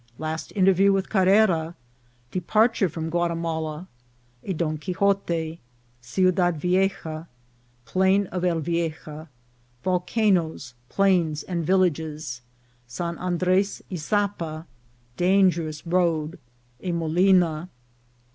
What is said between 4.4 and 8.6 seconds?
A Don Quixote.— Ciudad Vieja.— Plain of